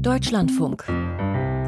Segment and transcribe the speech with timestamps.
[0.00, 0.84] Deutschlandfunk.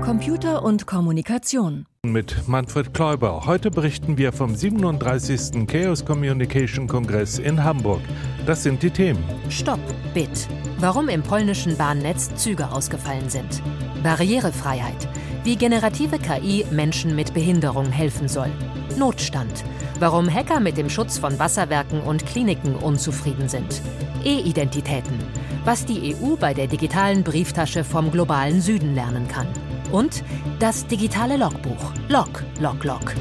[0.04, 1.86] Computer und Kommunikation.
[2.04, 3.46] Mit Manfred Kläuber.
[3.46, 5.66] Heute berichten wir vom 37.
[5.66, 8.00] Chaos Communication Kongress in Hamburg.
[8.44, 9.24] Das sind die Themen.
[9.48, 9.80] Stopp,
[10.12, 10.46] Bit.
[10.78, 13.62] Warum im polnischen Bahnnetz Züge ausgefallen sind.
[14.02, 15.08] Barrierefreiheit.
[15.44, 18.50] Wie generative KI Menschen mit Behinderung helfen soll.
[18.98, 19.64] Notstand.
[20.00, 23.80] Warum Hacker mit dem Schutz von Wasserwerken und Kliniken unzufrieden sind.
[24.24, 25.18] E-Identitäten.
[25.64, 29.46] Was die EU bei der digitalen Brieftasche vom globalen Süden lernen kann.
[29.92, 30.24] Und
[30.58, 31.92] das digitale Logbuch.
[32.08, 33.14] Log, Log, Log.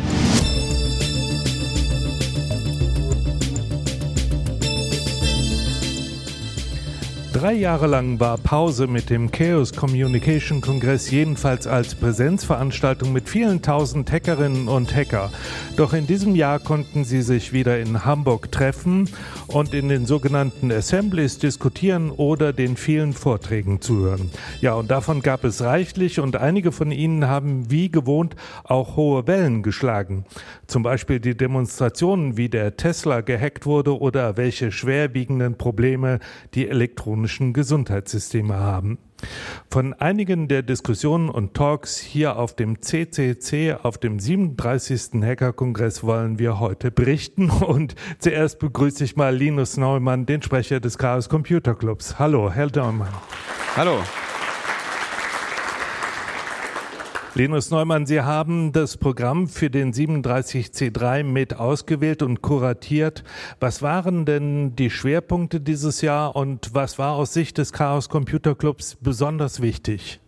[7.41, 13.63] Drei Jahre lang war Pause mit dem Chaos Communication Kongress jedenfalls als Präsenzveranstaltung mit vielen
[13.63, 15.32] tausend Hackerinnen und Hacker.
[15.76, 19.09] Doch in diesem Jahr konnten sie sich wieder in Hamburg treffen
[19.48, 24.30] und in den sogenannten Assemblies diskutieren oder den vielen Vorträgen zuhören.
[24.62, 28.35] Ja, und davon gab es reichlich und einige von ihnen haben wie gewohnt
[28.66, 30.26] auch hohe Wellen geschlagen.
[30.68, 36.20] Zum Beispiel die Demonstrationen, wie der Tesla gehackt wurde oder welche schwerwiegenden Probleme
[36.54, 38.98] die elektronischen elektronischen Gesundheitssysteme haben.
[39.70, 45.21] Von einigen der Diskussionen und Talks hier auf dem CCC, auf dem 37.
[45.23, 47.49] Hackerkongress, wollen wir heute berichten.
[47.49, 52.18] Und zuerst begrüße ich mal Linus Neumann, den Sprecher des Chaos Computer Clubs.
[52.20, 53.13] Hallo, Herr Neumann.
[53.76, 53.99] Hallo.
[57.34, 63.23] Linus Neumann, Sie haben das Programm für den 37C3 mit ausgewählt und kuratiert.
[63.62, 68.53] Was waren denn die Schwerpunkte dieses Jahr und was war aus Sicht des Chaos Computer
[68.53, 70.19] Clubs besonders wichtig?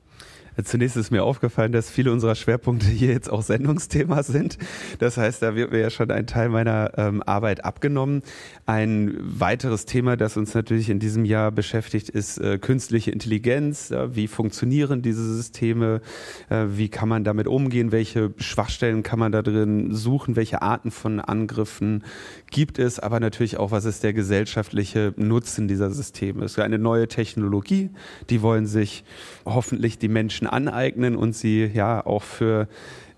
[0.64, 4.58] Zunächst ist mir aufgefallen, dass viele unserer Schwerpunkte hier jetzt auch Sendungsthema sind.
[5.00, 8.22] Das heißt, da wird mir ja schon ein Teil meiner ähm, Arbeit abgenommen.
[8.66, 13.90] Ein weiteres Thema, das uns natürlich in diesem Jahr beschäftigt, ist äh, künstliche Intelligenz.
[13.90, 16.02] Ja, wie funktionieren diese Systeme?
[16.50, 17.92] Äh, wie kann man damit umgehen?
[17.92, 20.36] Welche Schwachstellen kann man da drin suchen?
[20.36, 22.04] Welche Arten von Angriffen
[22.52, 23.00] gibt es?
[23.00, 26.46] Aber natürlich auch, was ist der gesellschaftliche Nutzen dieser Systeme?
[26.46, 27.90] Es ist eine neue Technologie.
[28.30, 29.04] Die wollen sich
[29.46, 32.68] hoffentlich die Menschen Menschen aneignen und sie ja auch für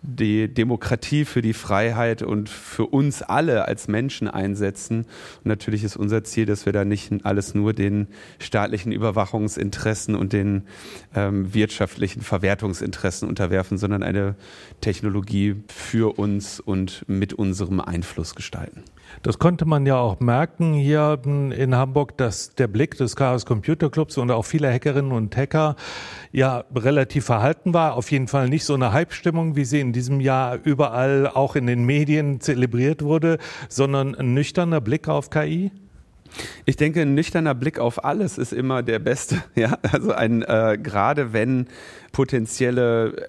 [0.08, 5.00] die Demokratie, für die Freiheit und für uns alle als Menschen einsetzen.
[5.00, 10.32] Und natürlich ist unser Ziel, dass wir da nicht alles nur den staatlichen Überwachungsinteressen und
[10.32, 10.66] den
[11.16, 14.36] ähm, wirtschaftlichen Verwertungsinteressen unterwerfen, sondern eine
[14.80, 18.84] Technologie für uns und mit unserem Einfluss gestalten.
[19.24, 23.90] Das konnte man ja auch merken hier in Hamburg, dass der Blick des Chaos Computer
[23.90, 25.76] Clubs und auch vieler Hackerinnen und Hacker
[26.32, 27.96] ja relativ verhalten war.
[27.96, 31.68] Auf jeden Fall nicht so eine Hype-Stimmung, wie sie in diesem Jahr überall auch in
[31.68, 33.38] den Medien zelebriert wurde,
[33.70, 35.72] sondern ein nüchterner Blick auf KI.
[36.66, 39.44] Ich denke, ein nüchterner Blick auf alles ist immer der beste.
[39.56, 41.68] Ja, also ein äh, gerade wenn
[42.12, 43.28] potenzielle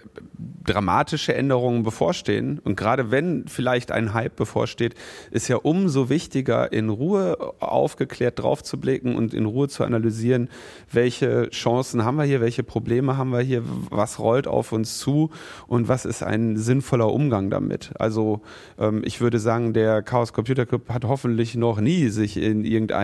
[0.64, 2.60] dramatische Änderungen bevorstehen.
[2.62, 4.94] Und gerade wenn vielleicht ein Hype bevorsteht,
[5.30, 10.48] ist ja umso wichtiger, in Ruhe aufgeklärt drauf zu blicken und in Ruhe zu analysieren,
[10.92, 15.30] welche Chancen haben wir hier, welche Probleme haben wir hier, was rollt auf uns zu
[15.66, 17.90] und was ist ein sinnvoller Umgang damit.
[17.98, 18.40] Also
[18.78, 22.95] ähm, ich würde sagen, der Chaos Computer Club hat hoffentlich noch nie sich in irgendeinem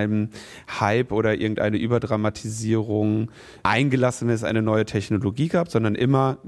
[0.80, 3.30] Hype oder irgendeine Überdramatisierung
[3.62, 6.38] eingelassen, wenn es eine neue Technologie gab, sondern immer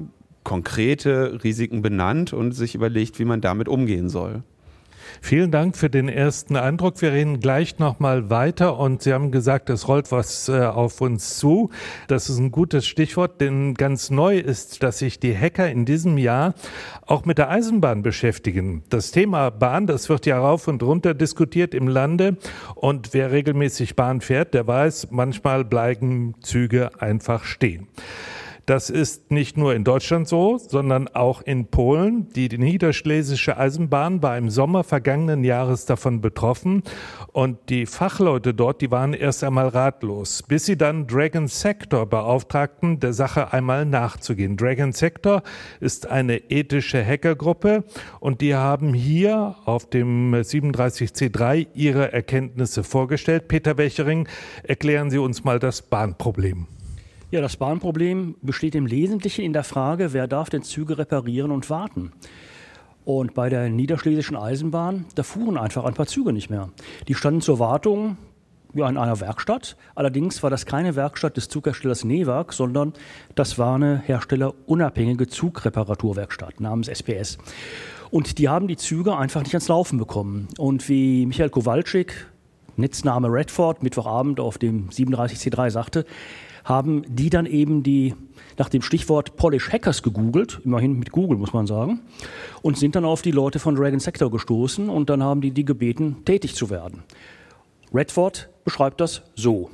[0.44, 4.42] konkrete Risiken benannt und sich überlegt, wie man damit umgehen soll.
[5.24, 7.00] Vielen Dank für den ersten Eindruck.
[7.00, 11.38] Wir reden gleich nochmal weiter und Sie haben gesagt, es rollt was äh, auf uns
[11.38, 11.70] zu.
[12.08, 16.18] Das ist ein gutes Stichwort, denn ganz neu ist, dass sich die Hacker in diesem
[16.18, 16.52] Jahr
[17.06, 18.82] auch mit der Eisenbahn beschäftigen.
[18.90, 22.36] Das Thema Bahn, das wird ja rauf und runter diskutiert im Lande
[22.74, 27.88] und wer regelmäßig Bahn fährt, der weiß, manchmal bleiben Züge einfach stehen.
[28.66, 32.30] Das ist nicht nur in Deutschland so, sondern auch in Polen.
[32.30, 36.82] Die niederschlesische Eisenbahn war im Sommer vergangenen Jahres davon betroffen
[37.32, 43.00] und die Fachleute dort, die waren erst einmal ratlos, bis sie dann Dragon Sector beauftragten,
[43.00, 44.56] der Sache einmal nachzugehen.
[44.56, 45.42] Dragon Sector
[45.80, 47.84] ist eine ethische Hackergruppe
[48.20, 53.48] und die haben hier auf dem 37C3 ihre Erkenntnisse vorgestellt.
[53.48, 54.26] Peter Wechering,
[54.62, 56.66] erklären Sie uns mal das Bahnproblem.
[57.34, 61.68] Ja, das Bahnproblem besteht im Wesentlichen in der Frage, wer darf denn Züge reparieren und
[61.68, 62.12] warten.
[63.04, 66.70] Und bei der niederschlesischen Eisenbahn, da fuhren einfach ein paar Züge nicht mehr.
[67.08, 68.18] Die standen zur Wartung
[68.72, 69.76] ja, in einer Werkstatt.
[69.96, 72.92] Allerdings war das keine Werkstatt des Zugherstellers Newag, sondern
[73.34, 77.38] das war eine herstellerunabhängige Zugreparaturwerkstatt namens SPS.
[78.12, 80.46] Und die haben die Züge einfach nicht ans Laufen bekommen.
[80.56, 82.30] Und wie Michael Kowalczyk,
[82.76, 86.06] Netzname Redford, Mittwochabend auf dem 37C3 sagte,
[86.64, 88.14] haben die dann eben die
[88.58, 92.00] nach dem Stichwort Polish Hackers gegoogelt, immerhin mit Google muss man sagen,
[92.62, 95.64] und sind dann auf die Leute von Dragon Sector gestoßen und dann haben die die
[95.64, 97.02] gebeten, tätig zu werden.
[97.92, 99.70] Redford beschreibt das so.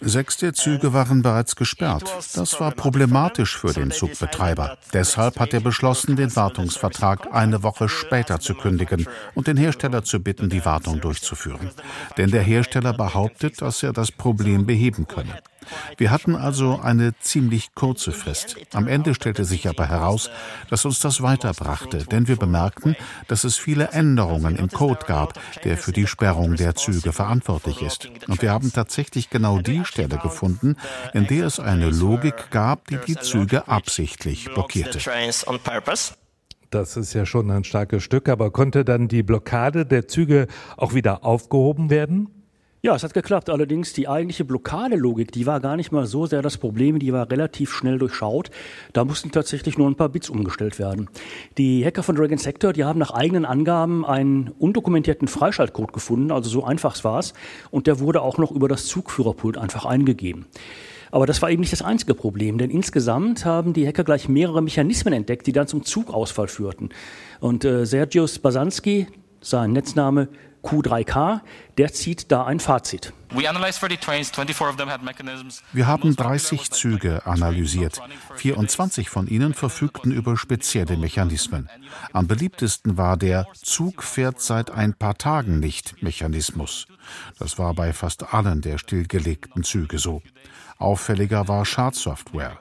[0.00, 2.04] Sechs der Züge waren bereits gesperrt.
[2.34, 4.76] Das war problematisch für den Zugbetreiber.
[4.92, 10.20] Deshalb hat er beschlossen, den Wartungsvertrag eine Woche später zu kündigen und den Hersteller zu
[10.20, 11.70] bitten, die Wartung durchzuführen.
[12.18, 15.40] Denn der Hersteller behauptet, dass er das Problem beheben könne.
[15.96, 18.56] Wir hatten also eine ziemlich kurze Frist.
[18.72, 20.30] Am Ende stellte sich aber heraus,
[20.68, 22.96] dass uns das weiterbrachte, denn wir bemerkten,
[23.28, 28.10] dass es viele Änderungen im Code gab, der für die Sperrung der Züge verantwortlich ist.
[28.28, 30.76] Und wir haben tatsächlich genau die Stelle gefunden,
[31.12, 34.98] in der es eine Logik gab, die die Züge absichtlich blockierte.
[36.70, 40.46] Das ist ja schon ein starkes Stück, aber konnte dann die Blockade der Züge
[40.76, 42.39] auch wieder aufgehoben werden?
[42.82, 43.50] Ja, es hat geklappt.
[43.50, 47.30] Allerdings die eigentliche Blockadelogik, die war gar nicht mal so sehr das Problem, die war
[47.30, 48.50] relativ schnell durchschaut.
[48.94, 51.10] Da mussten tatsächlich nur ein paar Bits umgestellt werden.
[51.58, 56.48] Die Hacker von Dragon Sector, die haben nach eigenen Angaben einen undokumentierten Freischaltcode gefunden, also
[56.48, 57.34] so einfach war es,
[57.70, 60.46] und der wurde auch noch über das Zugführerpult einfach eingegeben.
[61.10, 64.62] Aber das war eben nicht das einzige Problem, denn insgesamt haben die Hacker gleich mehrere
[64.62, 66.88] Mechanismen entdeckt, die dann zum Zugausfall führten.
[67.40, 69.06] Und äh, Sergius Basanski,
[69.42, 70.28] sein Netzname
[70.62, 71.40] Q3K,
[71.78, 73.12] der zieht da ein Fazit.
[75.72, 78.02] Wir haben 30 Züge analysiert.
[78.34, 81.68] 24 von ihnen verfügten über spezielle Mechanismen.
[82.12, 86.86] Am beliebtesten war der Zug fährt seit ein paar Tagen nicht Mechanismus.
[87.38, 90.22] Das war bei fast allen der stillgelegten Züge so.
[90.80, 92.58] Auffälliger war Schadsoftware.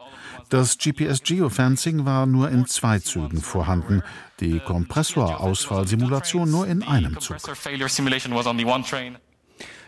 [0.49, 4.01] Das GPS-Geofencing war nur in zwei Zügen vorhanden,
[4.39, 7.37] die Kompressorausfallsimulation nur in einem Zug.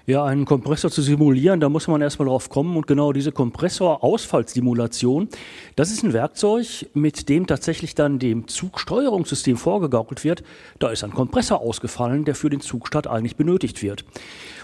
[0.08, 2.76] Ja, einen Kompressor zu simulieren, da muss man erstmal drauf kommen.
[2.76, 5.30] Und genau diese Kompressorausfallsimulation,
[5.76, 10.44] das ist ein Werkzeug, mit dem tatsächlich dann dem Zugsteuerungssystem vorgegaukelt wird,
[10.80, 14.04] da ist ein Kompressor ausgefallen, der für den Zugstart eigentlich benötigt wird.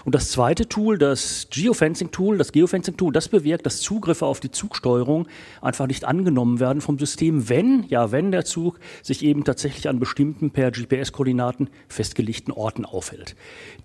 [0.04, 5.28] Und das zweite Tool, das Geofencing-Tool, das Geofencing-Tool, das bewirkt, dass Zugriffe auf die Zugsteuerung
[5.60, 9.98] einfach nicht angenommen werden vom System, wenn, ja, wenn der Zug sich eben tatsächlich an
[10.00, 13.36] bestimmten per GPS-Koordinaten festgelegten Orten aufhält.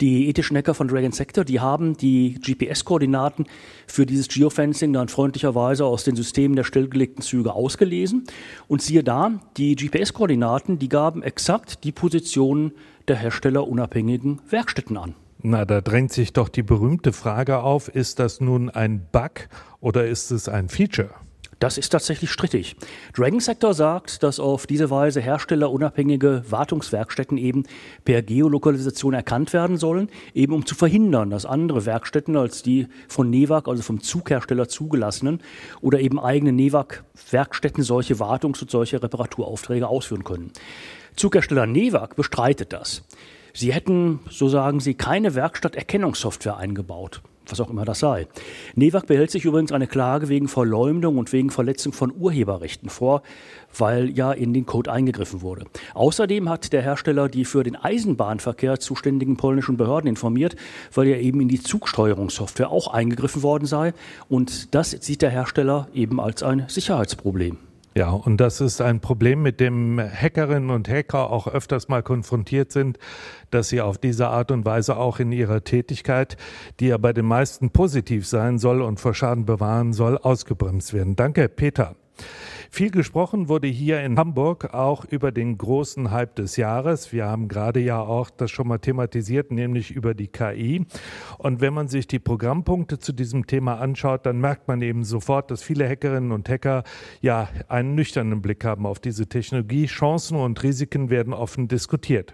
[0.01, 3.45] Die ethischen Hacker von Dragon Sector, die haben die GPS-Koordinaten
[3.87, 8.25] für dieses Geofencing dann freundlicherweise aus den Systemen der stillgelegten Züge ausgelesen.
[8.67, 12.71] Und siehe da, die GPS-Koordinaten, die gaben exakt die Positionen
[13.07, 15.15] der herstellerunabhängigen Werkstätten an.
[15.41, 19.49] Na, da drängt sich doch die berühmte Frage auf, ist das nun ein Bug
[19.81, 21.09] oder ist es ein Feature?
[21.63, 22.75] Das ist tatsächlich strittig.
[23.15, 27.63] Dragon Sector sagt, dass auf diese Weise herstellerunabhängige Wartungswerkstätten eben
[28.03, 33.29] per Geolokalisation erkannt werden sollen, eben um zu verhindern, dass andere Werkstätten als die von
[33.29, 35.39] NEWAG, also vom Zughersteller zugelassenen
[35.79, 40.51] oder eben eigene NEWAG-Werkstätten solche Wartungs- und solche Reparaturaufträge ausführen können.
[41.15, 43.05] Zughersteller NEWAG bestreitet das.
[43.53, 48.27] Sie hätten, so sagen Sie, keine Werkstatterkennungssoftware eingebaut was auch immer das sei.
[48.75, 53.23] NEWAG behält sich übrigens eine Klage wegen Verleumdung und wegen Verletzung von Urheberrechten vor,
[53.77, 55.65] weil ja in den Code eingegriffen wurde.
[55.93, 60.55] Außerdem hat der Hersteller die für den Eisenbahnverkehr zuständigen polnischen Behörden informiert,
[60.93, 63.93] weil ja eben in die Zugsteuerungssoftware auch eingegriffen worden sei.
[64.29, 67.57] Und das sieht der Hersteller eben als ein Sicherheitsproblem.
[67.95, 72.71] Ja, und das ist ein Problem, mit dem Hackerinnen und Hacker auch öfters mal konfrontiert
[72.71, 72.97] sind,
[73.51, 76.35] dass sie auf diese Art und Weise auch in ihrer Tätigkeit,
[76.79, 81.15] die ja bei den meisten positiv sein soll und vor Schaden bewahren soll, ausgebremst werden.
[81.15, 81.95] Danke, Peter.
[82.75, 87.13] Viel gesprochen wurde hier in Hamburg auch über den großen Hype des Jahres.
[87.13, 90.83] Wir haben gerade ja auch das schon mal thematisiert, nämlich über die KI.
[91.37, 95.51] Und wenn man sich die Programmpunkte zu diesem Thema anschaut, dann merkt man eben sofort,
[95.51, 96.83] dass viele Hackerinnen und Hacker
[97.21, 99.85] ja einen nüchternen Blick haben auf diese Technologie.
[99.85, 102.33] Chancen und Risiken werden offen diskutiert.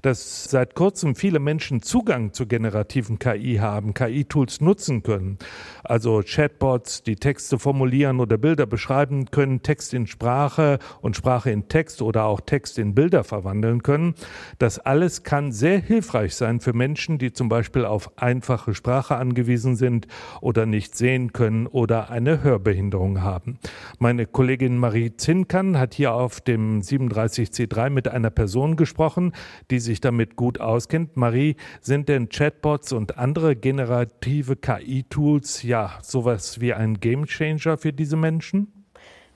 [0.00, 5.36] Dass seit kurzem viele Menschen Zugang zu generativen KI haben, KI-Tools nutzen können,
[5.82, 9.60] also Chatbots, die Texte formulieren oder Bilder beschreiben können,
[9.94, 14.14] in Sprache und Sprache in Text oder auch Text in Bilder verwandeln können.
[14.58, 19.74] Das alles kann sehr hilfreich sein für Menschen, die zum Beispiel auf einfache Sprache angewiesen
[19.74, 20.06] sind
[20.40, 23.58] oder nicht sehen können oder eine Hörbehinderung haben.
[23.98, 29.32] Meine Kollegin Marie Zinkan hat hier auf dem 37C3 mit einer Person gesprochen,
[29.70, 31.16] die sich damit gut auskennt.
[31.16, 38.16] Marie, sind denn Chatbots und andere generative KI-Tools ja sowas wie ein Gamechanger für diese
[38.16, 38.83] Menschen?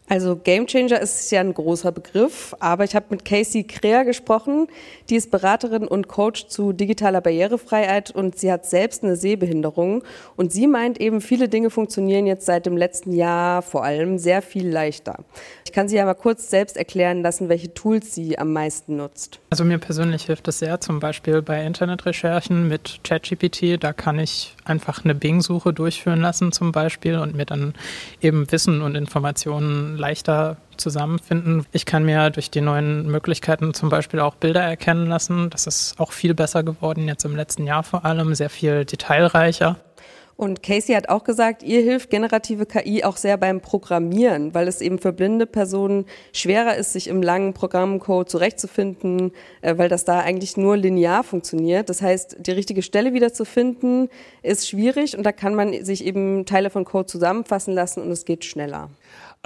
[0.09, 4.67] Also Gamechanger ist ja ein großer Begriff, aber ich habe mit Casey Kreher gesprochen.
[5.11, 10.03] Die ist Beraterin und Coach zu digitaler Barrierefreiheit und sie hat selbst eine Sehbehinderung.
[10.37, 14.41] Und sie meint eben, viele Dinge funktionieren jetzt seit dem letzten Jahr vor allem sehr
[14.41, 15.25] viel leichter.
[15.67, 19.41] Ich kann sie ja mal kurz selbst erklären lassen, welche Tools sie am meisten nutzt.
[19.51, 23.77] Also mir persönlich hilft es sehr, zum Beispiel bei Internetrecherchen mit ChatGPT.
[23.79, 27.75] Da kann ich einfach eine Bing-Suche durchführen lassen zum Beispiel und mir dann
[28.23, 31.67] eben Wissen und Informationen leichter zusammenfinden.
[31.73, 35.51] Ich kann mir durch die neuen Möglichkeiten zum Beispiel auch Bilder erkennen lassen.
[35.51, 39.77] Das ist auch viel besser geworden, jetzt im letzten Jahr vor allem, sehr viel detailreicher.
[40.39, 44.81] Und Casey hat auch gesagt, ihr hilft generative KI auch sehr beim Programmieren, weil es
[44.81, 50.21] eben für blinde Personen schwerer ist, sich im langen Programmcode zurechtzufinden, äh, weil das da
[50.21, 51.89] eigentlich nur linear funktioniert.
[51.89, 54.11] Das heißt, die richtige Stelle wieder zu finden,
[54.45, 58.25] ist schwierig und da kann man sich eben Teile von Code zusammenfassen lassen und es
[58.25, 58.91] geht schneller.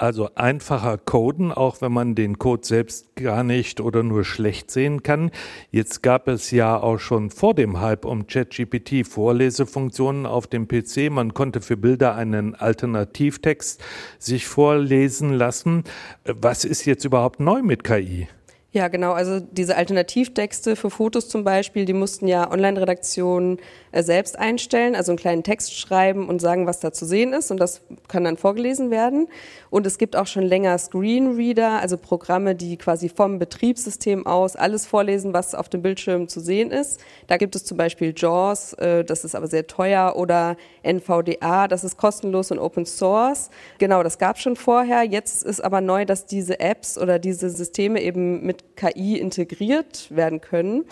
[0.02, 5.04] Also einfacher coden, auch wenn man den Code selbst gar nicht oder nur schlecht sehen
[5.04, 5.30] kann.
[5.70, 11.08] Jetzt gab es ja auch schon vor dem Hype um ChatGPT Vorlesefunktionen auf dem PC.
[11.08, 13.80] Man konnte für Bilder einen Alternativtext
[14.18, 15.84] sich vorlesen lassen.
[16.24, 18.26] Was ist jetzt überhaupt neu mit KI?
[18.74, 19.12] Ja, genau.
[19.12, 23.58] Also diese Alternativtexte für Fotos zum Beispiel, die mussten ja Online-Redaktionen
[23.92, 27.50] äh, selbst einstellen, also einen kleinen Text schreiben und sagen, was da zu sehen ist
[27.50, 29.28] und das kann dann vorgelesen werden.
[29.68, 34.86] Und es gibt auch schon länger Screenreader, also Programme, die quasi vom Betriebssystem aus alles
[34.86, 36.98] vorlesen, was auf dem Bildschirm zu sehen ist.
[37.26, 41.84] Da gibt es zum Beispiel JAWS, äh, das ist aber sehr teuer, oder NVDA, das
[41.84, 43.50] ist kostenlos und Open Source.
[43.76, 45.02] Genau, das gab schon vorher.
[45.02, 50.40] Jetzt ist aber neu, dass diese Apps oder diese Systeme eben mit KI integriert werden
[50.40, 50.84] können.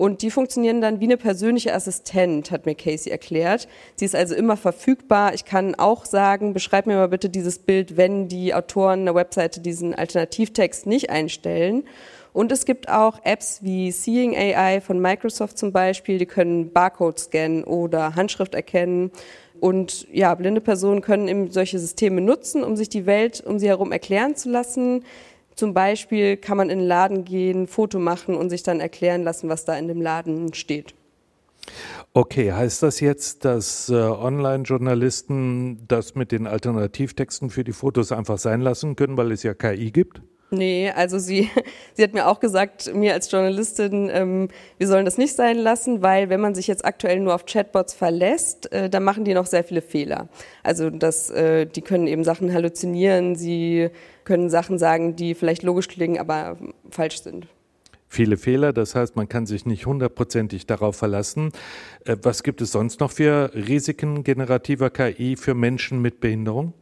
[0.00, 3.68] Und die funktionieren dann wie eine persönliche Assistent, hat mir Casey erklärt.
[3.96, 5.34] Sie ist also immer verfügbar.
[5.34, 9.60] Ich kann auch sagen, beschreib mir mal bitte dieses Bild, wenn die Autoren der Webseite
[9.60, 11.84] diesen Alternativtext nicht einstellen.
[12.32, 17.18] Und es gibt auch Apps wie Seeing AI von Microsoft zum Beispiel, die können Barcode
[17.18, 19.10] scannen oder Handschrift erkennen.
[19.58, 23.68] Und ja, blinde Personen können eben solche Systeme nutzen, um sich die Welt um sie
[23.68, 25.04] herum erklären zu lassen.
[25.54, 29.48] Zum Beispiel kann man in den Laden gehen, Foto machen und sich dann erklären lassen,
[29.48, 30.94] was da in dem Laden steht.
[32.12, 38.38] Okay, heißt das jetzt, dass äh, Online-Journalisten das mit den Alternativtexten für die Fotos einfach
[38.38, 40.20] sein lassen können, weil es ja KI gibt?
[40.50, 41.48] Nee, also sie,
[41.94, 46.02] sie hat mir auch gesagt, mir als Journalistin, ähm, wir sollen das nicht sein lassen,
[46.02, 49.46] weil wenn man sich jetzt aktuell nur auf Chatbots verlässt, äh, dann machen die noch
[49.46, 50.28] sehr viele Fehler.
[50.64, 53.90] Also das, äh, die können eben Sachen halluzinieren, sie
[54.30, 56.56] können Sachen sagen, die vielleicht logisch klingen, aber
[56.88, 57.48] falsch sind
[58.12, 58.72] viele Fehler.
[58.72, 61.52] Das heißt, man kann sich nicht hundertprozentig darauf verlassen.
[62.04, 66.74] Äh, was gibt es sonst noch für Risiken generativer KI für Menschen mit Behinderung?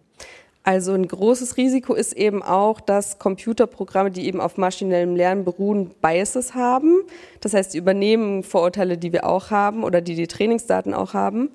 [0.64, 5.92] Also ein großes Risiko ist eben auch, dass Computerprogramme, die eben auf maschinellem Lernen beruhen,
[6.02, 7.02] Biases haben.
[7.40, 11.50] Das heißt, sie übernehmen Vorurteile, die wir auch haben oder die die Trainingsdaten auch haben.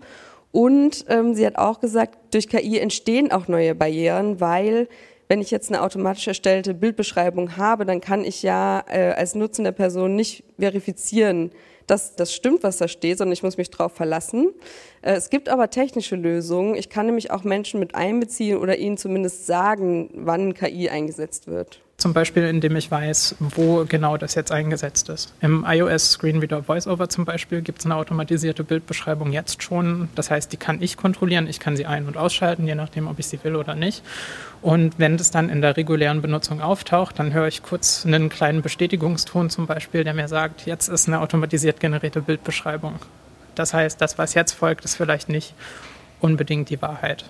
[0.52, 4.88] Und ähm, sie hat auch gesagt, durch KI entstehen auch neue Barrieren, weil
[5.34, 9.72] wenn ich jetzt eine automatisch erstellte Bildbeschreibung habe, dann kann ich ja äh, als nutzende
[9.72, 11.50] Person nicht verifizieren,
[11.88, 14.54] dass das stimmt, was da steht, sondern ich muss mich darauf verlassen.
[15.02, 16.76] Äh, es gibt aber technische Lösungen.
[16.76, 21.83] Ich kann nämlich auch Menschen mit einbeziehen oder ihnen zumindest sagen, wann KI eingesetzt wird.
[21.98, 25.34] Zum Beispiel, indem ich weiß, wo genau das jetzt eingesetzt ist.
[25.42, 30.10] Im iOS Screenreader VoiceOver zum Beispiel gibt es eine automatisierte Bildbeschreibung jetzt schon.
[30.16, 31.48] Das heißt, die kann ich kontrollieren.
[31.48, 34.04] Ich kann sie ein- und ausschalten, je nachdem, ob ich sie will oder nicht.
[34.62, 38.62] Und wenn das dann in der regulären Benutzung auftaucht, dann höre ich kurz einen kleinen
[38.62, 42.96] Bestätigungston zum Beispiel, der mir sagt, jetzt ist eine automatisiert generierte Bildbeschreibung.
[43.56, 45.54] Das heißt, das, was jetzt folgt, ist vielleicht nicht
[46.20, 47.26] unbedingt die Wahrheit.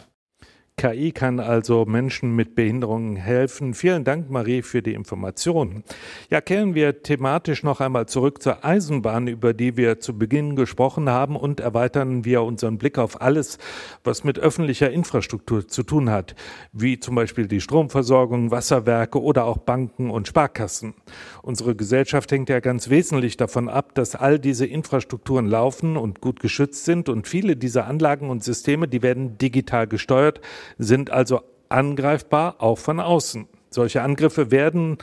[0.76, 3.74] KI kann also Menschen mit Behinderungen helfen.
[3.74, 5.84] Vielen Dank, Marie, für die Informationen.
[6.30, 11.10] Ja, kehren wir thematisch noch einmal zurück zur Eisenbahn, über die wir zu Beginn gesprochen
[11.10, 13.60] haben und erweitern wir unseren Blick auf alles,
[14.04, 16.36] was mit öffentlicher Infrastruktur zu tun hat,
[16.72, 20.96] wie zum Beispiel die Stromversorgung, Wasserwerke oder auch Banken und Sparkassen.
[21.44, 26.40] Unsere Gesellschaft hängt ja ganz wesentlich davon ab, dass all diese Infrastrukturen laufen und gut
[26.40, 30.42] geschützt sind und viele dieser Anlagen und Systeme, die werden digital gesteuert,
[30.78, 33.48] sind also angreifbar, auch von außen.
[33.70, 34.98] Solche Angriffe werden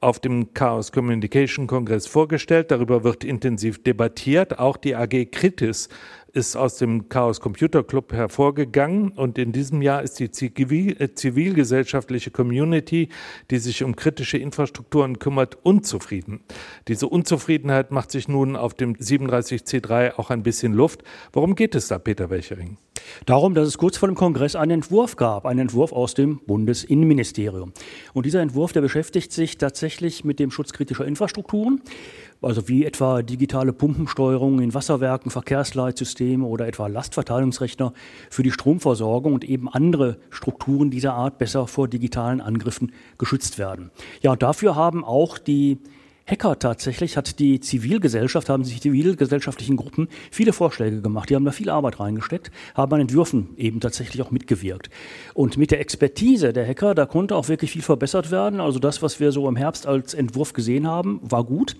[0.00, 2.70] auf dem Chaos Communication Kongress vorgestellt.
[2.70, 4.58] Darüber wird intensiv debattiert.
[4.58, 5.88] Auch die AG Kritis
[6.32, 12.30] ist aus dem Chaos Computer Club hervorgegangen und in diesem Jahr ist die äh, zivilgesellschaftliche
[12.30, 13.10] Community,
[13.50, 16.40] die sich um kritische Infrastrukturen kümmert, unzufrieden.
[16.88, 21.02] Diese Unzufriedenheit macht sich nun auf dem 37C3 auch ein bisschen Luft.
[21.32, 22.78] Worum geht es da, Peter Welchering?
[23.26, 27.72] Darum, dass es kurz vor dem Kongress einen Entwurf gab, einen Entwurf aus dem Bundesinnenministerium.
[28.14, 31.82] Und dieser Entwurf, der beschäftigt sich tatsächlich mit dem Schutz kritischer Infrastrukturen
[32.42, 37.92] also wie etwa digitale Pumpensteuerung in Wasserwerken, Verkehrsleitsysteme oder etwa Lastverteilungsrechner
[38.30, 43.90] für die Stromversorgung und eben andere Strukturen dieser Art besser vor digitalen Angriffen geschützt werden.
[44.20, 45.78] Ja, und dafür haben auch die
[46.26, 51.28] Hacker tatsächlich, hat die Zivilgesellschaft, haben sich zivilgesellschaftlichen Gruppen viele Vorschläge gemacht.
[51.28, 54.88] Die haben da viel Arbeit reingesteckt, haben an Entwürfen eben tatsächlich auch mitgewirkt.
[55.34, 58.60] Und mit der Expertise der Hacker, da konnte auch wirklich viel verbessert werden.
[58.60, 61.76] Also das, was wir so im Herbst als Entwurf gesehen haben, war gut.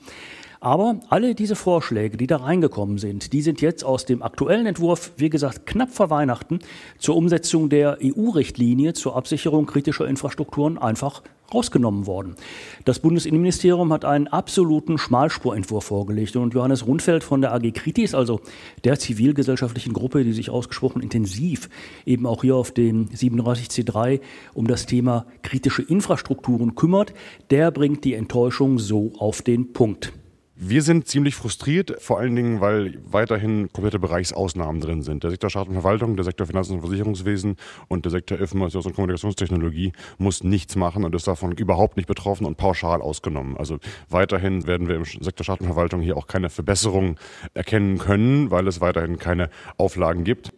[0.63, 5.11] Aber alle diese Vorschläge, die da reingekommen sind, die sind jetzt aus dem aktuellen Entwurf,
[5.17, 6.61] wie gesagt, knapp vor Weihnachten
[6.99, 12.37] zur Umsetzung der EU-Richtlinie zur Absicherung kritischer Infrastrukturen einfach rausgenommen worden.
[12.85, 18.41] Das Bundesinnenministerium hat einen absoluten Schmalspurentwurf vorgelegt und Johannes Rundfeld von der AG Kritis, also
[18.85, 21.71] der zivilgesellschaftlichen Gruppe, die sich ausgesprochen intensiv
[22.07, 24.21] eben auch hier auf dem 37C3
[24.55, 27.13] um das Thema kritische Infrastrukturen kümmert,
[27.51, 30.13] der bringt die Enttäuschung so auf den Punkt.
[30.55, 35.25] Wir sind ziemlich frustriert, vor allen Dingen, weil weiterhin komplette Bereichsausnahmen drin sind.
[35.25, 37.57] Der Sektor Staat und Verwaltung, der Sektor Finanzen und Versicherungswesen
[37.89, 42.45] und der Sektor Informations- und Kommunikationstechnologie muss nichts machen und ist davon überhaupt nicht betroffen
[42.45, 43.57] und pauschal ausgenommen.
[43.57, 43.79] Also
[44.11, 47.19] weiterhin werden wir im Sektor Staat und Verwaltung hier auch keine Verbesserung
[47.55, 50.53] erkennen können, weil es weiterhin keine Auflagen gibt.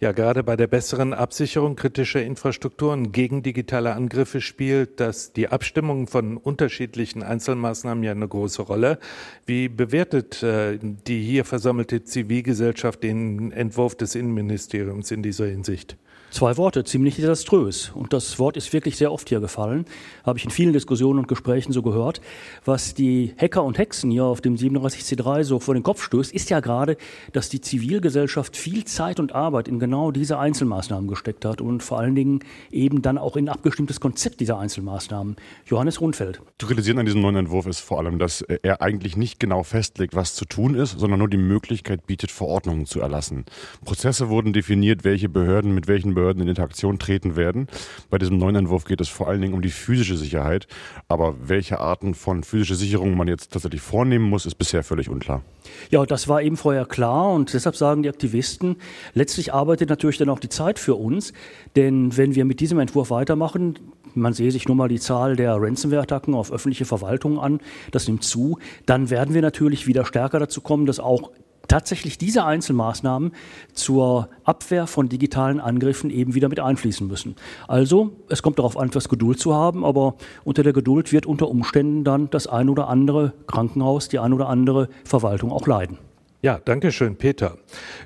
[0.00, 6.06] Ja, gerade bei der besseren Absicherung kritischer Infrastrukturen gegen digitale Angriffe spielt das die Abstimmung
[6.06, 9.00] von unterschiedlichen Einzelmaßnahmen ja eine große Rolle.
[9.44, 15.96] Wie bewertet äh, die hier versammelte Zivilgesellschaft den Entwurf des Innenministeriums in dieser Hinsicht?
[16.30, 17.90] Zwei Worte, ziemlich desaströs.
[17.94, 19.86] Und das Wort ist wirklich sehr oft hier gefallen.
[20.24, 22.20] Habe ich in vielen Diskussionen und Gesprächen so gehört.
[22.66, 26.50] Was die Hacker und Hexen hier auf dem 37C3 so vor den Kopf stößt, ist
[26.50, 26.98] ja gerade,
[27.32, 31.98] dass die Zivilgesellschaft viel Zeit und Arbeit in genau diese Einzelmaßnahmen gesteckt hat und vor
[31.98, 35.36] allen Dingen eben dann auch in ein abgestimmtes Konzept dieser Einzelmaßnahmen.
[35.64, 36.42] Johannes Rundfeld.
[36.58, 40.14] Zu kritisieren an diesem neuen Entwurf ist vor allem, dass er eigentlich nicht genau festlegt,
[40.14, 43.46] was zu tun ist, sondern nur die Möglichkeit bietet, Verordnungen zu erlassen.
[43.84, 47.68] Prozesse wurden definiert, welche Behörden mit welchen Behörden in Interaktion treten werden.
[48.10, 50.66] Bei diesem neuen Entwurf geht es vor allen Dingen um die physische Sicherheit.
[51.06, 55.42] Aber welche Arten von physischer Sicherung man jetzt tatsächlich vornehmen muss, ist bisher völlig unklar.
[55.90, 58.76] Ja, das war eben vorher klar und deshalb sagen die Aktivisten,
[59.14, 61.32] letztlich arbeitet natürlich dann auch die Zeit für uns,
[61.76, 63.78] denn wenn wir mit diesem Entwurf weitermachen,
[64.14, 68.24] man sehe sich nur mal die Zahl der Ransomware-Attacken auf öffentliche Verwaltungen an, das nimmt
[68.24, 71.30] zu, dann werden wir natürlich wieder stärker dazu kommen, dass auch
[71.68, 73.32] tatsächlich diese Einzelmaßnahmen
[73.72, 77.36] zur Abwehr von digitalen Angriffen eben wieder mit einfließen müssen.
[77.68, 81.48] Also es kommt darauf an, etwas Geduld zu haben, aber unter der Geduld wird unter
[81.48, 85.98] Umständen dann das ein oder andere Krankenhaus, die ein oder andere Verwaltung auch leiden.
[86.40, 87.58] Ja, danke schön, Peter.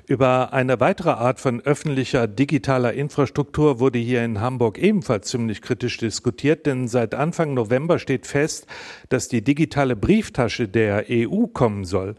[0.07, 5.97] Über eine weitere Art von öffentlicher digitaler Infrastruktur wurde hier in Hamburg ebenfalls ziemlich kritisch
[5.97, 8.65] diskutiert, denn seit Anfang November steht fest,
[9.09, 12.15] dass die digitale Brieftasche der EU kommen soll.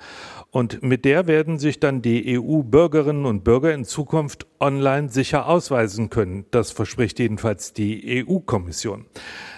[0.54, 6.10] Und mit der werden sich dann die EU-Bürgerinnen und Bürger in Zukunft online sicher ausweisen
[6.10, 6.44] können.
[6.52, 9.06] Das verspricht jedenfalls die EU-Kommission.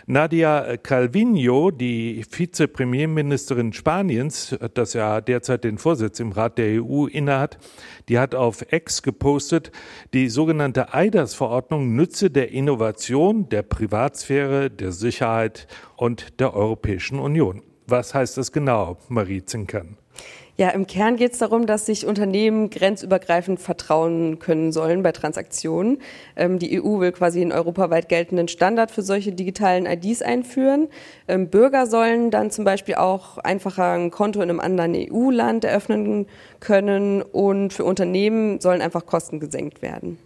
[0.07, 7.59] Nadia Calvino, die Vizepremierministerin Spaniens, das ja derzeit den Vorsitz im Rat der EU innehat,
[8.09, 9.73] die hat auf X gepostet,
[10.15, 15.67] die sogenannte EIDAS-Verordnung nütze der Innovation, der Privatsphäre, der Sicherheit
[15.99, 17.63] und der Europäischen Union.
[17.87, 19.99] Was heißt das genau, Marie Zinkern?
[20.59, 25.99] Ja, im Kern geht es darum, dass sich Unternehmen grenzübergreifend vertrauen können sollen bei Transaktionen.
[26.35, 30.89] Ähm, die EU will quasi einen europaweit geltenden Standard für solche digitalen IDs einführen.
[31.29, 36.27] Ähm, Bürger sollen dann zum Beispiel auch einfacher ein Konto in einem anderen EU-Land eröffnen
[36.59, 40.17] können und für Unternehmen sollen einfach Kosten gesenkt werden.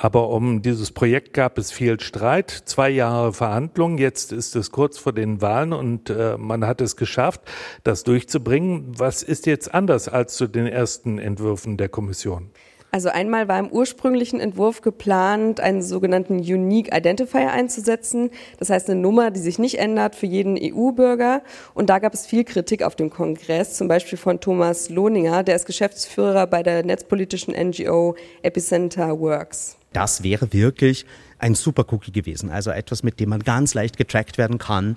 [0.00, 3.98] Aber um dieses Projekt gab es viel Streit, zwei Jahre Verhandlungen.
[3.98, 7.40] Jetzt ist es kurz vor den Wahlen und äh, man hat es geschafft,
[7.82, 8.92] das durchzubringen.
[8.96, 12.50] Was ist jetzt anders als zu den ersten Entwürfen der Kommission?
[12.92, 18.30] Also einmal war im ursprünglichen Entwurf geplant, einen sogenannten Unique Identifier einzusetzen.
[18.60, 21.42] Das heißt eine Nummer, die sich nicht ändert für jeden EU-Bürger.
[21.74, 25.56] Und da gab es viel Kritik auf dem Kongress, zum Beispiel von Thomas Lohninger, der
[25.56, 29.77] ist Geschäftsführer bei der netzpolitischen NGO Epicenter Works.
[29.92, 31.06] Das wäre wirklich
[31.38, 34.96] ein Super Cookie gewesen, also etwas, mit dem man ganz leicht getrackt werden kann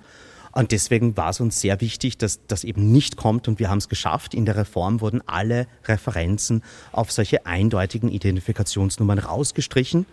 [0.54, 3.78] Und deswegen war es uns sehr wichtig, dass das eben nicht kommt und wir haben
[3.78, 4.34] es geschafft.
[4.34, 10.06] In der Reform wurden alle Referenzen auf solche eindeutigen Identifikationsnummern rausgestrichen.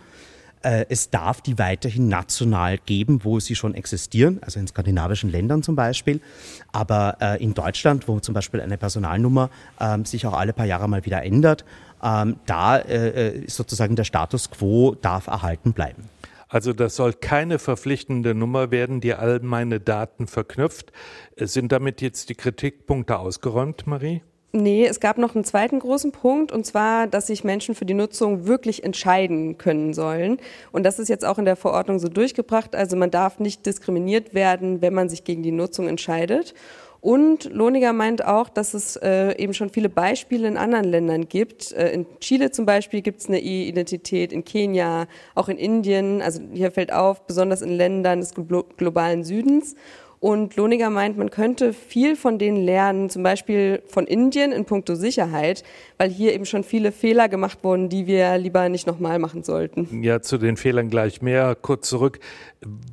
[0.61, 5.63] Äh, es darf die weiterhin national geben, wo sie schon existieren, also in skandinavischen Ländern
[5.63, 6.19] zum Beispiel.
[6.71, 10.89] Aber äh, in Deutschland, wo zum Beispiel eine Personalnummer ähm, sich auch alle paar Jahre
[10.89, 11.63] mal wieder ändert,
[12.03, 16.09] ähm, da äh, sozusagen der Status quo darf erhalten bleiben.
[16.49, 20.91] Also das soll keine verpflichtende Nummer werden, die all meine Daten verknüpft.
[21.37, 24.23] Sind damit jetzt die Kritikpunkte ausgeräumt, Marie?
[24.51, 27.93] Nee, es gab noch einen zweiten großen Punkt, und zwar, dass sich Menschen für die
[27.93, 30.39] Nutzung wirklich entscheiden können sollen.
[30.71, 32.75] Und das ist jetzt auch in der Verordnung so durchgebracht.
[32.75, 36.55] Also man darf nicht diskriminiert werden, wenn man sich gegen die Nutzung entscheidet.
[37.01, 41.71] Und Lohniger meint auch, dass es äh, eben schon viele Beispiele in anderen Ländern gibt.
[41.71, 46.21] Äh, in Chile zum Beispiel gibt es eine E-Identität, in Kenia, auch in Indien.
[46.21, 49.75] Also hier fällt auf, besonders in Ländern des glo globalen Südens.
[50.19, 54.95] Und Lohniger meint, man könnte viel von denen lernen, zum Beispiel von Indien in puncto
[54.95, 55.63] Sicherheit,
[55.97, 60.03] weil hier eben schon viele Fehler gemacht wurden, die wir lieber nicht nochmal machen sollten.
[60.03, 61.55] Ja, zu den Fehlern gleich mehr.
[61.55, 62.19] Kurz zurück.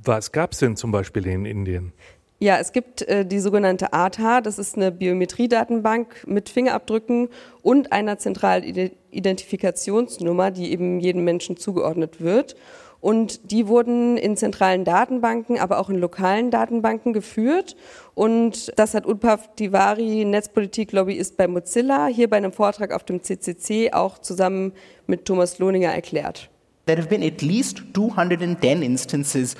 [0.04, 1.92] Was gab es denn zum Beispiel in Indien?
[2.38, 7.30] Ja, es gibt äh, die sogenannte ATA, das ist eine Biometriedatenbank mit Fingerabdrücken
[7.62, 8.62] und einer zentralen
[9.10, 12.54] Identifikationsnummer, die eben jedem Menschen zugeordnet wird.
[13.00, 17.76] Und die wurden in zentralen Datenbanken, aber auch in lokalen Datenbanken geführt.
[18.14, 23.92] Und das hat Udpav Tiwari, Netzpolitik-Lobbyist bei Mozilla, hier bei einem Vortrag auf dem CCC
[23.92, 24.72] auch zusammen
[25.06, 26.50] mit Thomas Lohninger erklärt.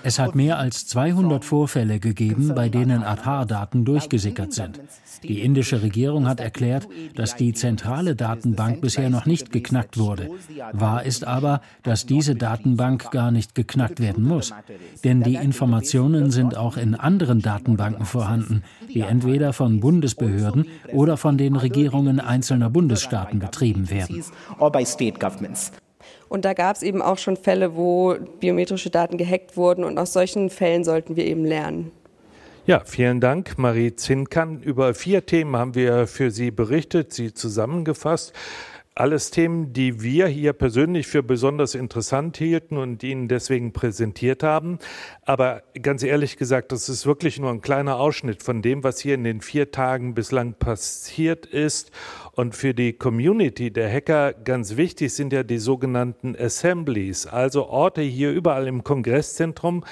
[0.05, 4.81] Es hat mehr als 200 Vorfälle gegeben, bei denen Aadhaar-Daten durchgesickert sind.
[5.25, 6.87] Die indische Regierung hat erklärt,
[7.17, 10.31] dass die zentrale Datenbank bisher noch nicht geknackt wurde.
[10.73, 14.55] Wahr ist aber, dass diese Datenbank gar nicht geknackt werden muss.
[15.03, 21.39] Denn die Informationen sind auch in anderen Datenbanken vorhanden, die entweder von Bundesbehörden oder von
[21.39, 24.23] den Regierungen einzelner Bundesstaaten betrieben werden.
[26.29, 30.13] Und da gab es eben auch schon Fälle, wo biometrische Daten gehackt wurden und aus
[30.13, 31.93] solchen Fällen sollten wir eben lernen.
[32.67, 34.61] Ja, vielen Dank, Marie Zinkan.
[34.61, 38.33] Über vier Themen haben wir für Sie berichtet, Sie zusammengefasst.
[38.99, 44.79] Alles Themen, die wir hier persönlich für besonders interessant hielten und Ihnen deswegen präsentiert haben.
[45.21, 49.17] Aber ganz ehrlich gesagt, das ist wirklich nur ein kleiner Ausschnitt von dem, was hier
[49.17, 51.91] in den vier Tagen bislang passiert ist.
[52.33, 58.01] Und für die Community der Hacker ganz wichtig sind ja die sogenannten Assemblies, also Orte
[58.01, 59.85] hier überall im Kongresszentrum,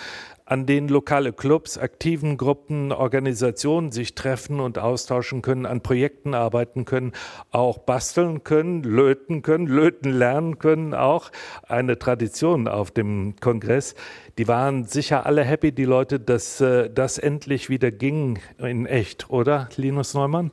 [0.46, 6.85] an denen lokale Clubs, aktiven Gruppen, Organisationen sich treffen und austauschen können, an Projekten arbeiten
[6.85, 7.12] können,
[7.50, 11.33] auch basteln können, löten können, löten lernen können, auch
[11.66, 13.94] eine Tradition auf dem Kongress.
[14.37, 19.30] Die waren sicher alle happy, die Leute, dass äh, das endlich wieder ging in echt,
[19.30, 20.52] oder, Linus Neumann?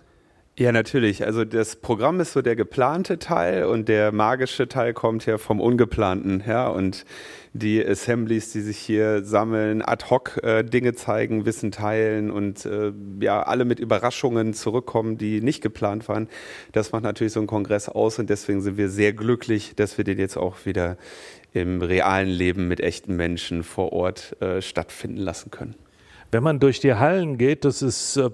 [0.57, 1.25] Ja, natürlich.
[1.25, 5.61] Also das Programm ist so der geplante Teil und der magische Teil kommt ja vom
[5.61, 6.43] ungeplanten.
[6.45, 7.05] Ja, und
[7.53, 12.93] die Assemblies, die sich hier sammeln, ad hoc äh, Dinge zeigen, Wissen teilen und äh,
[13.19, 16.29] ja, alle mit Überraschungen zurückkommen, die nicht geplant waren.
[16.71, 20.05] Das macht natürlich so einen Kongress aus und deswegen sind wir sehr glücklich, dass wir
[20.05, 20.97] den jetzt auch wieder
[21.53, 25.75] im realen Leben mit echten Menschen vor Ort äh, stattfinden lassen können.
[26.31, 28.29] Wenn man durch die Hallen geht, das ist, äh,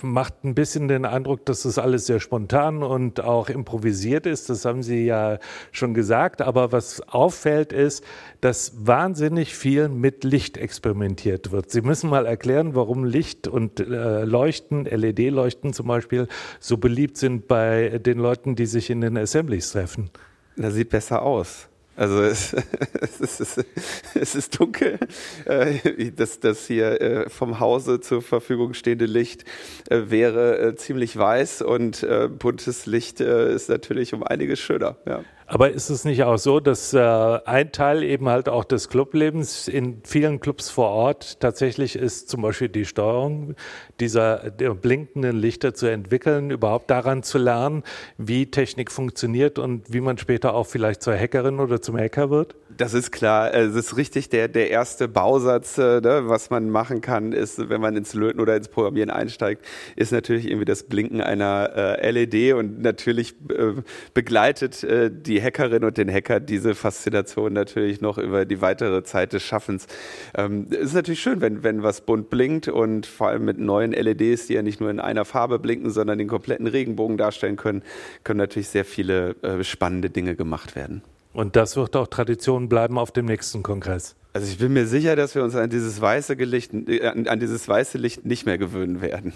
[0.00, 4.48] macht ein bisschen den Eindruck, dass das alles sehr spontan und auch improvisiert ist.
[4.48, 5.38] Das haben Sie ja
[5.72, 6.40] schon gesagt.
[6.40, 8.04] Aber was auffällt, ist,
[8.40, 11.70] dass wahnsinnig viel mit Licht experimentiert wird.
[11.70, 16.28] Sie müssen mal erklären, warum Licht und äh, Leuchten, LED-Leuchten zum Beispiel,
[16.60, 20.10] so beliebt sind bei den Leuten, die sich in den Assemblies treffen.
[20.56, 21.68] Das sieht besser aus.
[22.02, 22.52] Also es,
[23.20, 23.64] es, ist,
[24.16, 24.98] es ist dunkel.
[25.44, 29.44] Äh, das, das hier äh, vom Hause zur Verfügung stehende Licht
[29.88, 32.04] äh, wäre ziemlich weiß und
[32.38, 34.96] buntes Licht ist natürlich um einiges schöner.
[35.06, 35.24] Ja.
[35.52, 39.68] Aber ist es nicht auch so, dass äh, ein Teil eben halt auch des Clublebens
[39.68, 43.54] in vielen Clubs vor Ort tatsächlich ist, zum Beispiel die Steuerung
[44.00, 47.82] dieser blinkenden Lichter zu entwickeln, überhaupt daran zu lernen,
[48.16, 52.56] wie Technik funktioniert und wie man später auch vielleicht zur Hackerin oder zum Hacker wird?
[52.76, 53.52] Das ist klar.
[53.52, 57.80] Es ist richtig, der, der erste Bausatz, äh, ne, was man machen kann, ist, wenn
[57.82, 62.54] man ins Löten oder ins Programmieren einsteigt, ist natürlich irgendwie das Blinken einer äh, LED
[62.54, 63.82] und natürlich äh,
[64.14, 65.10] begleitet äh,
[65.42, 69.86] die Hackerin und den Hacker diese Faszination natürlich noch über die weitere Zeit des Schaffens.
[70.36, 73.92] Ähm, es ist natürlich schön, wenn, wenn was bunt blinkt und vor allem mit neuen
[73.92, 77.82] LEDs, die ja nicht nur in einer Farbe blinken, sondern den kompletten Regenbogen darstellen können,
[78.24, 81.02] können natürlich sehr viele äh, spannende Dinge gemacht werden.
[81.32, 84.14] Und das wird auch Tradition bleiben auf dem nächsten Kongress.
[84.34, 87.68] Also ich bin mir sicher, dass wir uns an dieses weiße Licht, äh, an dieses
[87.68, 89.32] weiße Licht nicht mehr gewöhnen werden.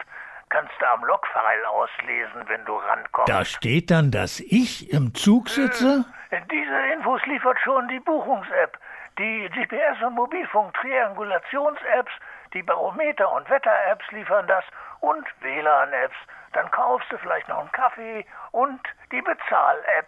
[0.50, 3.28] Kannst du am Lokpfeil auslesen, wenn du rankommst.
[3.28, 6.06] Da steht dann, dass ich im Zug sitze?
[6.30, 8.78] Äh, diese Infos liefert schon die Buchungs-App,
[9.18, 12.12] die GPS- und Mobilfunk-Triangulations-Apps,
[12.54, 14.64] die Barometer- und Wetter-Apps liefern das
[15.00, 16.16] und WLAN-Apps.
[16.54, 18.80] Dann kaufst du vielleicht noch einen Kaffee und
[19.12, 20.06] die Bezahl-App.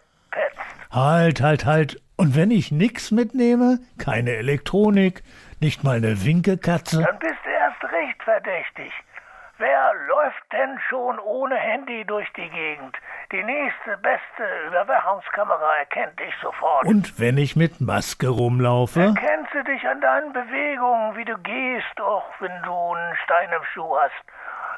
[0.91, 2.01] Halt, halt, halt.
[2.17, 5.23] Und wenn ich nix mitnehme, keine Elektronik,
[5.59, 7.03] nicht mal eine Winkekatze?
[7.03, 8.91] Dann bist du erst recht verdächtig.
[9.57, 12.97] Wer läuft denn schon ohne Handy durch die Gegend?
[13.31, 16.85] Die nächste beste Überwachungskamera erkennt dich sofort.
[16.85, 19.01] Und wenn ich mit Maske rumlaufe?
[19.01, 23.63] Erkennst du dich an deinen Bewegungen, wie du gehst, auch wenn du einen Stein im
[23.73, 24.25] Schuh hast.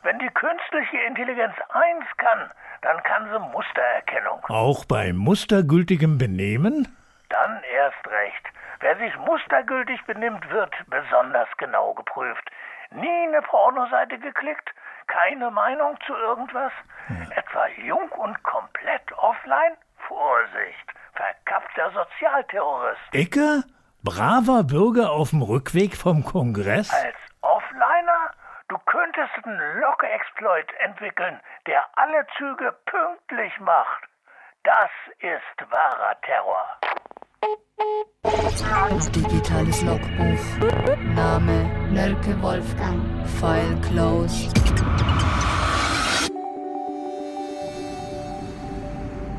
[0.04, 4.46] Wenn die künstliche Intelligenz eins kann, dann kann sie Mustererkennung.
[4.50, 6.96] Auch bei mustergültigem Benehmen?
[7.30, 8.46] Dann erst recht.
[8.82, 12.44] Wer sich mustergültig benimmt, wird besonders genau geprüft.
[12.92, 14.70] Nie eine Pornoseite geklickt,
[15.08, 16.72] keine Meinung zu irgendwas,
[17.08, 17.32] hm.
[17.32, 19.78] etwa jung und komplett offline?
[20.08, 23.02] Vorsicht, verkappter Sozialterrorist.
[23.14, 23.64] Icke?
[24.04, 26.94] Braver Bürger auf dem Rückweg vom Kongress?
[26.94, 28.32] Als Offliner?
[28.74, 34.04] Du könntest einen Locke-Exploit entwickeln, der alle Züge pünktlich macht.
[34.64, 36.66] Das ist wahrer Terror.
[39.12, 41.06] Digitales Logbuch.
[41.14, 43.00] Name Nölke Wolfgang.
[43.40, 44.58] File closed.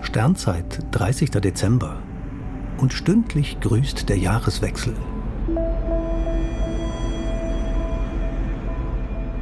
[0.02, 1.32] Sternzeit, 30.
[1.32, 2.00] Dezember.
[2.78, 4.94] Und stündlich grüßt der Jahreswechsel.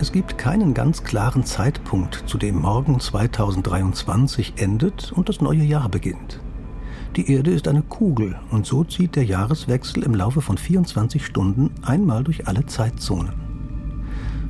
[0.02, 5.88] Es gibt keinen ganz klaren Zeitpunkt, zu dem morgen 2023 endet und das neue Jahr
[5.88, 6.40] beginnt.
[7.14, 11.70] Die Erde ist eine Kugel und so zieht der Jahreswechsel im Laufe von 24 Stunden
[11.82, 13.32] einmal durch alle Zeitzonen.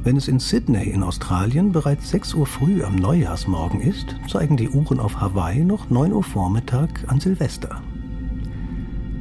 [0.02, 4.70] Wenn es in Sydney in Australien bereits 6 Uhr früh am Neujahrsmorgen ist, zeigen die
[4.70, 7.82] Uhren auf Hawaii noch 9 Uhr Vormittag an Silvester.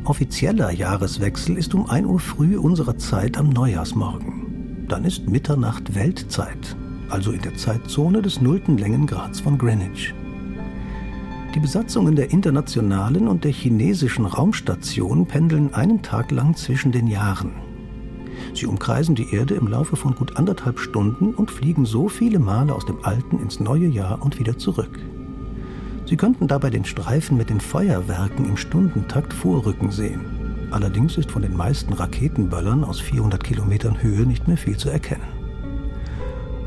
[0.06, 4.41] Offizieller Jahreswechsel ist um 1 Uhr früh unserer Zeit am Neujahrsmorgen.
[4.92, 6.76] Dann ist Mitternacht Weltzeit,
[7.08, 10.14] also in der Zeitzone des nullten Längengrads von Greenwich.
[11.56, 17.54] Die Besatzungen der internationalen und der chinesischen Raumstation pendeln einen Tag lang zwischen den Jahren.
[18.54, 22.76] Sie umkreisen die Erde im Laufe von gut anderthalb Stunden und fliegen so viele Male
[22.76, 25.00] aus dem alten ins neue Jahr und wieder zurück.
[26.06, 30.41] Sie könnten dabei den Streifen mit den Feuerwerken im Stundentakt vorrücken sehen.
[30.72, 35.28] Allerdings ist von den meisten Raketenböllern aus 400 Kilometern Höhe nicht mehr viel zu erkennen.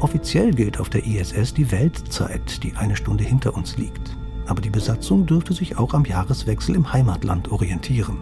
[0.01, 4.71] Offiziell gilt auf der ISS die Weltzeit, die eine Stunde hinter uns liegt aber die
[4.71, 8.19] Besatzung dürfte sich auch am Jahreswechsel im Heimatland orientieren.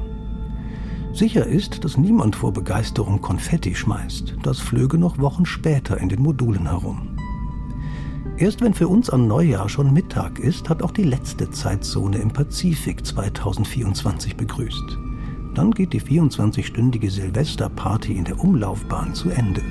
[1.13, 6.23] Sicher ist, dass niemand vor Begeisterung Konfetti schmeißt, das flöge noch Wochen später in den
[6.23, 7.17] Modulen herum.
[8.39, 12.31] Erst wenn für uns am Neujahr schon Mittag ist, hat auch die letzte Zeitzone im
[12.33, 14.99] Pazifik 2024 begrüßt.
[15.55, 19.63] Dann geht die 24-stündige Silvesterparty in der Umlaufbahn zu Ende.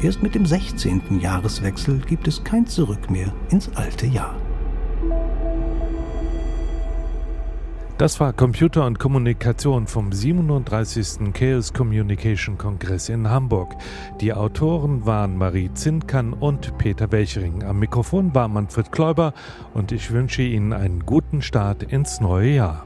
[0.00, 1.20] Erst mit dem 16.
[1.20, 4.36] Jahreswechsel gibt es kein Zurück mehr ins alte Jahr.
[7.98, 11.32] Das war Computer und Kommunikation vom 37.
[11.32, 13.74] Chaos Communication Kongress in Hamburg.
[14.20, 17.64] Die Autoren waren Marie Zindkan und Peter Welchering.
[17.64, 19.32] Am Mikrofon war Manfred Kläuber
[19.72, 22.84] und ich wünsche Ihnen einen guten Start ins neue Jahr.